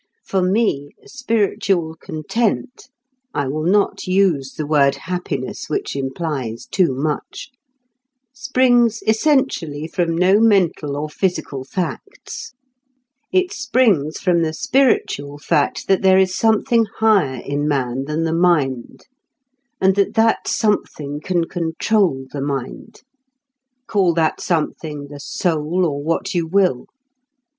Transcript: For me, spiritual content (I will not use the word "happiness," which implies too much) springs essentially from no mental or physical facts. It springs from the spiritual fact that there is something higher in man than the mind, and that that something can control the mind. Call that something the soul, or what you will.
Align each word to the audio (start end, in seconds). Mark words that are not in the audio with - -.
For 0.25 0.41
me, 0.41 0.89
spiritual 1.05 1.93
content 1.95 2.89
(I 3.35 3.47
will 3.47 3.61
not 3.67 4.07
use 4.07 4.55
the 4.55 4.65
word 4.65 4.95
"happiness," 4.95 5.69
which 5.69 5.95
implies 5.95 6.65
too 6.65 6.91
much) 6.95 7.51
springs 8.33 9.03
essentially 9.05 9.87
from 9.87 10.17
no 10.17 10.39
mental 10.39 10.97
or 10.97 11.07
physical 11.07 11.63
facts. 11.63 12.51
It 13.31 13.53
springs 13.53 14.17
from 14.19 14.41
the 14.41 14.53
spiritual 14.55 15.37
fact 15.37 15.87
that 15.87 16.01
there 16.01 16.17
is 16.17 16.35
something 16.35 16.85
higher 16.97 17.39
in 17.45 17.67
man 17.67 18.05
than 18.05 18.23
the 18.23 18.33
mind, 18.33 19.05
and 19.79 19.93
that 19.95 20.15
that 20.15 20.47
something 20.47 21.19
can 21.21 21.43
control 21.43 22.25
the 22.31 22.41
mind. 22.41 23.01
Call 23.85 24.15
that 24.15 24.41
something 24.41 25.09
the 25.09 25.19
soul, 25.19 25.85
or 25.85 26.01
what 26.01 26.33
you 26.33 26.47
will. 26.47 26.87